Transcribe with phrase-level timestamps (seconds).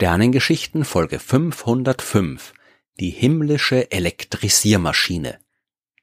[0.00, 2.54] Sternengeschichten Folge 505
[2.98, 5.38] Die himmlische Elektrisiermaschine.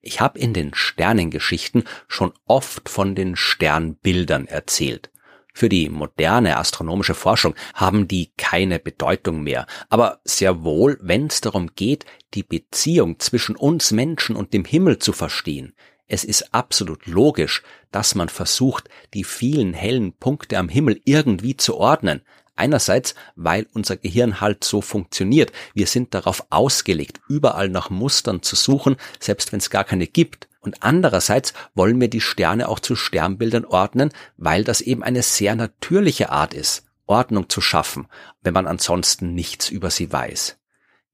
[0.01, 5.09] Ich habe in den Sternengeschichten schon oft von den Sternbildern erzählt.
[5.51, 11.41] Für die moderne astronomische Forschung haben die keine Bedeutung mehr, aber sehr wohl, wenn es
[11.41, 12.05] darum geht,
[12.35, 15.73] die Beziehung zwischen uns Menschen und dem Himmel zu verstehen.
[16.05, 21.77] Es ist absolut logisch, dass man versucht, die vielen hellen Punkte am Himmel irgendwie zu
[21.77, 22.21] ordnen,
[22.57, 25.51] Einerseits, weil unser Gehirn halt so funktioniert.
[25.73, 30.47] Wir sind darauf ausgelegt, überall nach Mustern zu suchen, selbst wenn es gar keine gibt.
[30.59, 35.55] Und andererseits wollen wir die Sterne auch zu Sternbildern ordnen, weil das eben eine sehr
[35.55, 38.07] natürliche Art ist, Ordnung zu schaffen,
[38.41, 40.57] wenn man ansonsten nichts über sie weiß.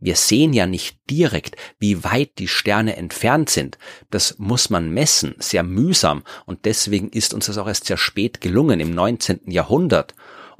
[0.03, 3.77] Wir sehen ja nicht direkt, wie weit die Sterne entfernt sind.
[4.09, 8.41] Das muss man messen, sehr mühsam, und deswegen ist uns das auch erst sehr spät
[8.41, 9.49] gelungen, im 19.
[9.49, 10.14] Jahrhundert.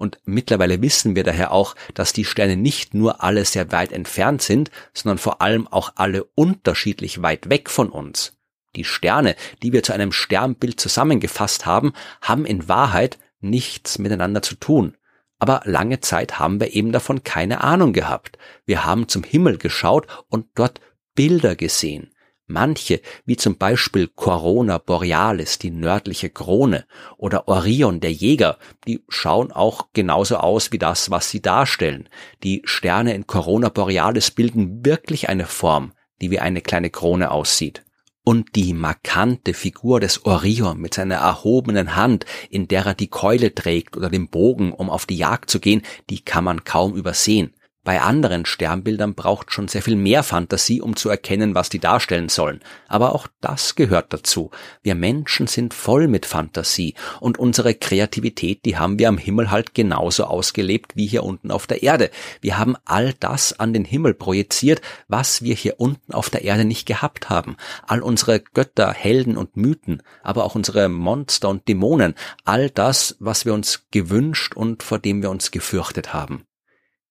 [0.04, 4.42] Und mittlerweile wissen wir daher auch, dass die Sterne nicht nur alle sehr weit entfernt
[4.42, 8.34] sind, sondern vor allem auch alle unterschiedlich weit weg von uns.
[8.76, 14.56] Die Sterne, die wir zu einem Sternbild zusammengefasst haben, haben in Wahrheit nichts miteinander zu
[14.56, 14.98] tun.
[15.40, 18.38] Aber lange Zeit haben wir eben davon keine Ahnung gehabt.
[18.66, 20.82] Wir haben zum Himmel geschaut und dort
[21.16, 22.13] Bilder gesehen.
[22.54, 26.86] Manche, wie zum Beispiel Corona Borealis, die nördliche Krone,
[27.18, 32.08] oder Orion, der Jäger, die schauen auch genauso aus wie das, was sie darstellen.
[32.44, 37.84] Die Sterne in Corona Borealis bilden wirklich eine Form, die wie eine kleine Krone aussieht.
[38.24, 43.56] Und die markante Figur des Orion mit seiner erhobenen Hand, in der er die Keule
[43.56, 47.56] trägt oder den Bogen, um auf die Jagd zu gehen, die kann man kaum übersehen.
[47.86, 52.30] Bei anderen Sternbildern braucht schon sehr viel mehr Fantasie, um zu erkennen, was die darstellen
[52.30, 52.62] sollen.
[52.88, 54.52] Aber auch das gehört dazu.
[54.84, 59.74] Wir Menschen sind voll mit Fantasie und unsere Kreativität, die haben wir am Himmel halt
[59.74, 62.10] genauso ausgelebt wie hier unten auf der Erde.
[62.40, 66.64] Wir haben all das an den Himmel projiziert, was wir hier unten auf der Erde
[66.64, 67.58] nicht gehabt haben.
[67.86, 72.16] All unsere Götter, Helden und Mythen, aber auch unsere Monster und Dämonen,
[72.46, 76.46] all das, was wir uns gewünscht und vor dem wir uns gefürchtet haben.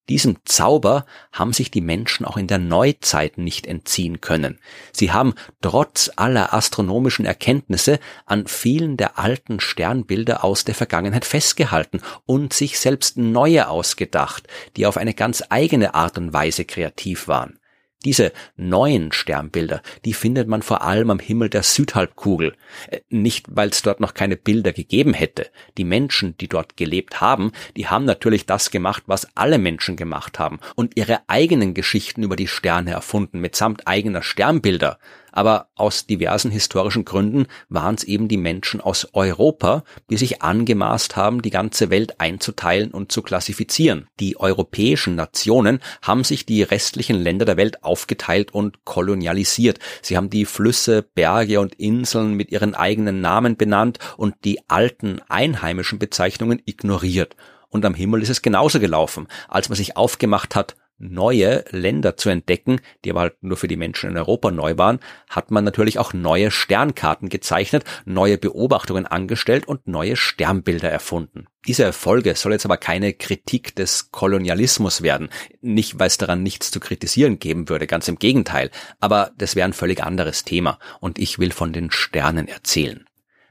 [0.08, 4.58] Diesem Zauber haben sich die Menschen auch in der Neuzeit nicht entziehen können.
[4.92, 12.00] Sie haben trotz aller astronomischen Erkenntnisse an vielen der alten Sternbilder aus der Vergangenheit festgehalten
[12.26, 17.58] und sich selbst neue ausgedacht, die auf eine ganz eigene Art und Weise kreativ waren.
[18.04, 22.54] Diese neuen Sternbilder, die findet man vor allem am Himmel der Südhalbkugel.
[22.90, 25.48] Äh, nicht, weil es dort noch keine Bilder gegeben hätte.
[25.78, 30.38] Die Menschen, die dort gelebt haben, die haben natürlich das gemacht, was alle Menschen gemacht
[30.38, 34.98] haben und ihre eigenen Geschichten über die Sterne erfunden, mitsamt eigener Sternbilder
[35.32, 41.16] aber aus diversen historischen Gründen waren es eben die Menschen aus Europa, die sich angemaßt
[41.16, 44.06] haben, die ganze Welt einzuteilen und zu klassifizieren.
[44.20, 49.78] Die europäischen Nationen haben sich die restlichen Länder der Welt aufgeteilt und kolonialisiert.
[50.02, 55.20] Sie haben die Flüsse, Berge und Inseln mit ihren eigenen Namen benannt und die alten
[55.28, 57.36] einheimischen Bezeichnungen ignoriert.
[57.72, 59.28] Und am Himmel ist es genauso gelaufen.
[59.48, 63.76] Als man sich aufgemacht hat, neue Länder zu entdecken, die aber halt nur für die
[63.76, 69.66] Menschen in Europa neu waren, hat man natürlich auch neue Sternkarten gezeichnet, neue Beobachtungen angestellt
[69.66, 71.46] und neue Sternbilder erfunden.
[71.66, 75.28] Diese Folge soll jetzt aber keine Kritik des Kolonialismus werden.
[75.60, 78.70] Nicht, weil es daran nichts zu kritisieren geben würde, ganz im Gegenteil.
[78.98, 83.06] Aber das wäre ein völlig anderes Thema und ich will von den Sternen erzählen.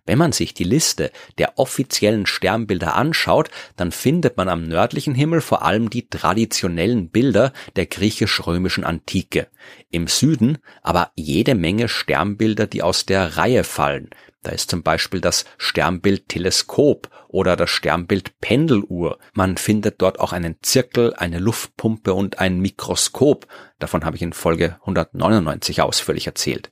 [0.06, 5.42] Wenn man sich die Liste der offiziellen Sternbilder anschaut, dann findet man am nördlichen Himmel
[5.42, 9.48] vor allem die traditionellen Bilder der griechisch-römischen Antike.
[9.92, 14.10] Im Süden aber jede Menge Sternbilder, die aus der Reihe fallen.
[14.44, 19.20] Da ist zum Beispiel das Sternbild Teleskop oder das Sternbild Pendeluhr.
[19.34, 23.46] Man findet dort auch einen Zirkel, eine Luftpumpe und ein Mikroskop.
[23.78, 26.72] Davon habe ich in Folge 199 ausführlich erzählt.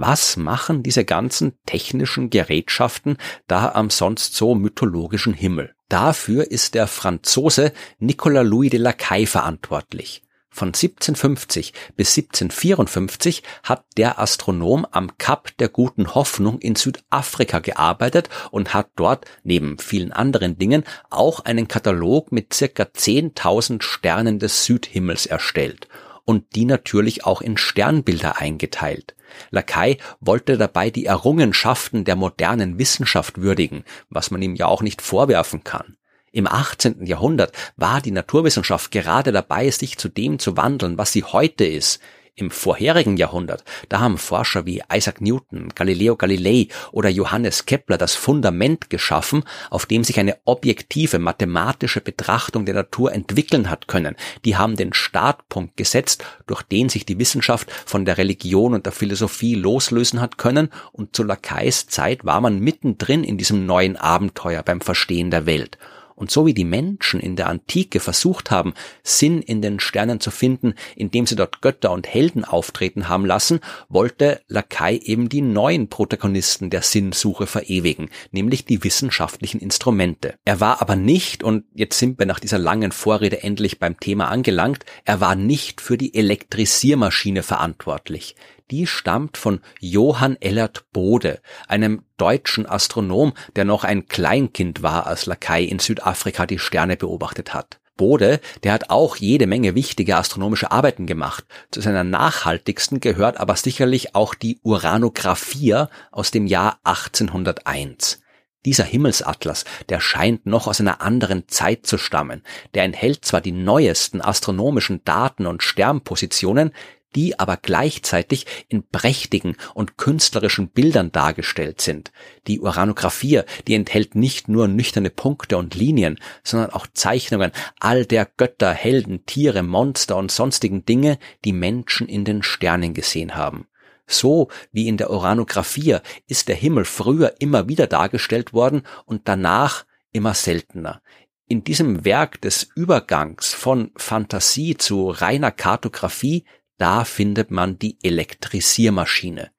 [0.00, 3.16] Was machen diese ganzen technischen Gerätschaften
[3.48, 5.74] da am sonst so mythologischen Himmel?
[5.88, 10.22] Dafür ist der Franzose Nicolas Louis de Lacaille verantwortlich.
[10.50, 18.28] Von 1750 bis 1754 hat der Astronom am Kap der Guten Hoffnung in Südafrika gearbeitet
[18.52, 24.64] und hat dort neben vielen anderen Dingen auch einen Katalog mit circa 10.000 Sternen des
[24.64, 25.88] Südhimmels erstellt
[26.28, 29.16] und die natürlich auch in Sternbilder eingeteilt.
[29.50, 35.00] Lakai wollte dabei die Errungenschaften der modernen Wissenschaft würdigen, was man ihm ja auch nicht
[35.00, 35.96] vorwerfen kann.
[36.30, 37.06] Im 18.
[37.06, 41.98] Jahrhundert war die Naturwissenschaft gerade dabei, sich zu dem zu wandeln, was sie heute ist.
[42.38, 48.14] Im vorherigen Jahrhundert, da haben Forscher wie Isaac Newton, Galileo Galilei oder Johannes Kepler das
[48.14, 54.14] Fundament geschaffen, auf dem sich eine objektive mathematische Betrachtung der Natur entwickeln hat können.
[54.44, 58.92] Die haben den Startpunkt gesetzt, durch den sich die Wissenschaft von der Religion und der
[58.92, 64.62] Philosophie loslösen hat können und zu Lacais Zeit war man mittendrin in diesem neuen Abenteuer
[64.62, 65.76] beim Verstehen der Welt.
[66.18, 68.74] Und so wie die Menschen in der Antike versucht haben,
[69.04, 73.60] Sinn in den Sternen zu finden, indem sie dort Götter und Helden auftreten haben lassen,
[73.88, 80.34] wollte Lakai eben die neuen Protagonisten der Sinnsuche verewigen, nämlich die wissenschaftlichen Instrumente.
[80.44, 84.26] Er war aber nicht, und jetzt sind wir nach dieser langen Vorrede endlich beim Thema
[84.26, 88.34] angelangt, er war nicht für die Elektrisiermaschine verantwortlich
[88.70, 95.26] die stammt von Johann Ellert Bode, einem deutschen Astronom, der noch ein Kleinkind war, als
[95.26, 97.80] Lakai in Südafrika die Sterne beobachtet hat.
[97.96, 101.44] Bode, der hat auch jede Menge wichtige astronomische Arbeiten gemacht.
[101.70, 108.20] Zu seiner nachhaltigsten gehört aber sicherlich auch die Uranographia aus dem Jahr 1801.
[108.64, 112.42] Dieser Himmelsatlas, der scheint noch aus einer anderen Zeit zu stammen.
[112.74, 116.72] Der enthält zwar die neuesten astronomischen Daten und Sternpositionen,
[117.14, 122.12] die aber gleichzeitig in prächtigen und künstlerischen Bildern dargestellt sind.
[122.46, 128.26] Die Uranographie, die enthält nicht nur nüchterne Punkte und Linien, sondern auch Zeichnungen all der
[128.26, 133.66] Götter, Helden, Tiere, Monster und sonstigen Dinge, die Menschen in den Sternen gesehen haben.
[134.08, 139.84] So wie in der Uranographie ist der Himmel früher immer wieder dargestellt worden und danach
[140.10, 141.00] immer seltener.
[141.46, 146.44] In diesem Werk des Übergangs von Fantasie zu reiner Kartografie
[146.78, 149.50] da findet man die Elektrisiermaschine.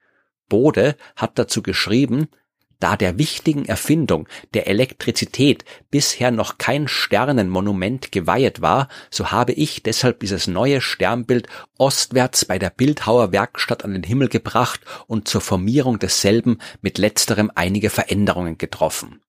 [0.47, 2.29] Bode hat dazu geschrieben,
[2.79, 9.83] da der wichtigen Erfindung der Elektrizität bisher noch kein Sternenmonument geweihet war, so habe ich
[9.83, 11.47] deshalb dieses neue Sternbild
[11.77, 17.51] ostwärts bei der Bildhauer Werkstatt an den Himmel gebracht und zur Formierung desselben mit letzterem
[17.53, 19.21] einige Veränderungen getroffen.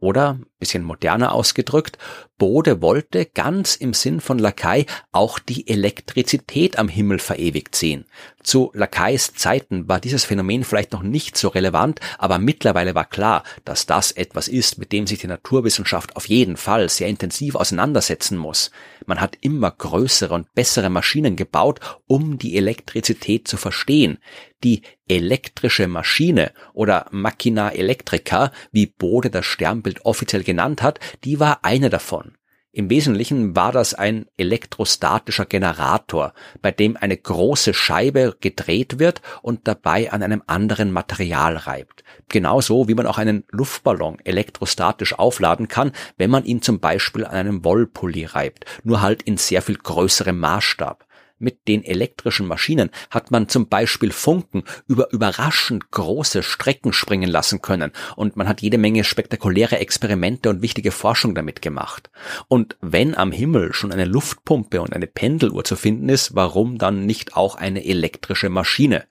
[0.00, 1.98] Oder, bisschen moderner ausgedrückt,
[2.38, 8.06] Bode wollte ganz im Sinn von Lakai auch die Elektrizität am Himmel verewigt sehen.
[8.42, 13.42] Zu Lakais Zeiten war dieses Phänomen vielleicht noch nicht so relevant, aber mittlerweile war klar,
[13.64, 18.38] dass das etwas ist, mit dem sich die Naturwissenschaft auf jeden Fall sehr intensiv auseinandersetzen
[18.38, 18.70] muss.
[19.04, 24.18] Man hat immer größere und bessere Maschinen gebaut, um die Elektrizität zu verstehen.
[24.64, 31.64] Die elektrische Maschine oder Machina Electrica, wie Bode das Sternbild offiziell genannt hat, die war
[31.64, 32.27] eine davon.
[32.70, 39.66] Im Wesentlichen war das ein elektrostatischer Generator, bei dem eine große Scheibe gedreht wird und
[39.66, 42.04] dabei an einem anderen Material reibt.
[42.28, 47.32] Genauso wie man auch einen Luftballon elektrostatisch aufladen kann, wenn man ihn zum Beispiel an
[47.32, 51.07] einem Wollpulli reibt, nur halt in sehr viel größerem Maßstab.
[51.40, 57.62] Mit den elektrischen Maschinen hat man zum Beispiel Funken über überraschend große Strecken springen lassen
[57.62, 62.10] können und man hat jede Menge spektakuläre Experimente und wichtige Forschung damit gemacht.
[62.48, 67.06] Und wenn am Himmel schon eine Luftpumpe und eine Pendeluhr zu finden ist, warum dann
[67.06, 69.06] nicht auch eine elektrische Maschine?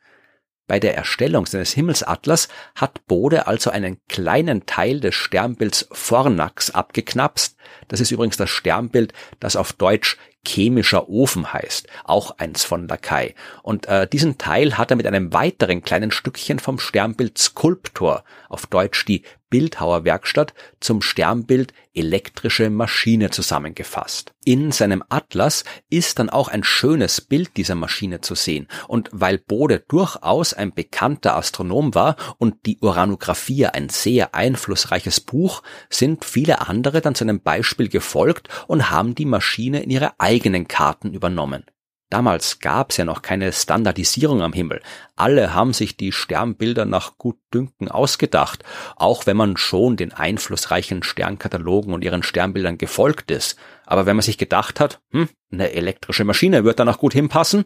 [0.67, 7.55] Bei der Erstellung seines Himmelsatlas hat Bode also einen kleinen Teil des Sternbilds Fornax abgeknapst.
[7.87, 13.35] Das ist übrigens das Sternbild, das auf Deutsch chemischer Ofen heißt, auch eins von Lakai.
[13.63, 18.65] Und äh, diesen Teil hat er mit einem weiteren kleinen Stückchen vom Sternbild Skulptor, auf
[18.65, 24.33] Deutsch die Bildhauerwerkstatt, zum Sternbild elektrische Maschine zusammengefasst.
[24.45, 28.67] In seinem Atlas ist dann auch ein schönes Bild dieser Maschine zu sehen.
[28.87, 35.63] Und weil Bode durchaus ein bekannter Astronom war und die Uranographie ein sehr einflussreiches Buch,
[35.89, 40.67] sind viele andere dann zu einem Beispiel gefolgt und haben die Maschine in ihre eigenen
[40.67, 41.65] Karten übernommen.
[42.09, 44.81] Damals gab's ja noch keine Standardisierung am Himmel.
[45.17, 48.63] Alle haben sich die Sternbilder nach Gutdünken ausgedacht,
[48.95, 53.57] auch wenn man schon den einflussreichen Sternkatalogen und ihren Sternbildern gefolgt ist.
[53.85, 57.65] Aber wenn man sich gedacht hat, hm, eine elektrische Maschine wird da noch gut hinpassen,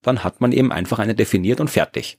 [0.00, 2.18] dann hat man eben einfach eine definiert und fertig.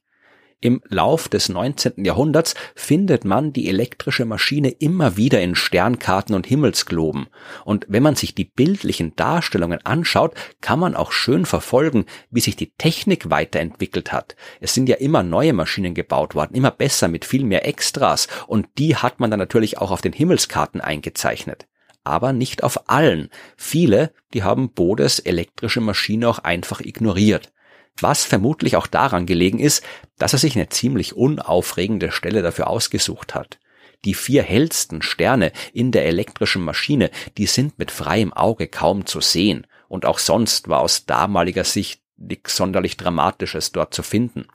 [0.64, 2.06] Im Lauf des 19.
[2.06, 7.28] Jahrhunderts findet man die elektrische Maschine immer wieder in Sternkarten und Himmelsgloben.
[7.66, 12.56] Und wenn man sich die bildlichen Darstellungen anschaut, kann man auch schön verfolgen, wie sich
[12.56, 14.38] die Technik weiterentwickelt hat.
[14.62, 18.68] Es sind ja immer neue Maschinen gebaut worden, immer besser mit viel mehr Extras und
[18.78, 21.68] die hat man dann natürlich auch auf den Himmelskarten eingezeichnet
[22.06, 23.30] aber nicht auf allen.
[23.56, 27.54] Viele, die haben Bodes elektrische Maschine auch einfach ignoriert
[28.00, 29.84] was vermutlich auch daran gelegen ist,
[30.18, 33.60] dass er sich eine ziemlich unaufregende Stelle dafür ausgesucht hat.
[34.06, 39.22] Die vier hellsten Sterne in der elektrischen Maschine, die sind mit freiem Auge kaum zu
[39.22, 44.48] sehen, und auch sonst war aus damaliger Sicht nichts sonderlich Dramatisches dort zu finden.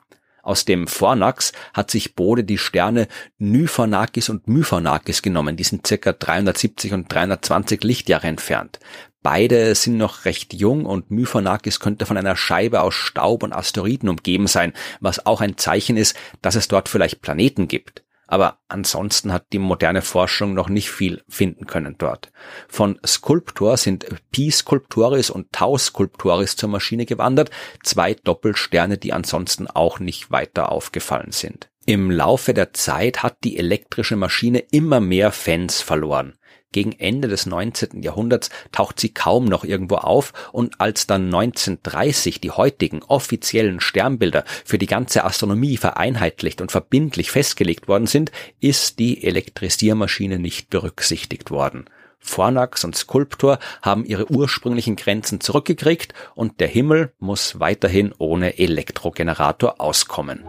[0.43, 3.07] Aus dem Fornax hat sich Bode die Sterne
[3.39, 5.57] Nyphonakis und Myphonakis genommen.
[5.57, 8.81] Die sind circa 370 und 320 Lichtjahre entfernt.
[9.23, 14.09] Beide sind noch recht jung und Myphonakis könnte von einer Scheibe aus Staub und Asteroiden
[14.09, 18.05] umgeben sein, was auch ein Zeichen ist, dass es dort vielleicht Planeten gibt.
[18.31, 22.31] Aber ansonsten hat die moderne Forschung noch nicht viel finden können dort.
[22.69, 27.51] Von Sculptor sind Pi Sculptoris und Tau Sculptoris zur Maschine gewandert,
[27.83, 31.71] zwei Doppelsterne, die ansonsten auch nicht weiter aufgefallen sind.
[31.87, 36.35] Im Laufe der Zeit hat die elektrische Maschine immer mehr Fans verloren.
[36.73, 38.03] Gegen Ende des 19.
[38.03, 44.45] Jahrhunderts taucht sie kaum noch irgendwo auf und als dann 1930 die heutigen offiziellen Sternbilder
[44.65, 51.51] für die ganze Astronomie vereinheitlicht und verbindlich festgelegt worden sind, ist die Elektrisiermaschine nicht berücksichtigt
[51.51, 51.87] worden.
[52.21, 59.81] Fornax und Skulptor haben ihre ursprünglichen Grenzen zurückgekriegt und der Himmel muss weiterhin ohne Elektrogenerator
[59.81, 60.45] auskommen.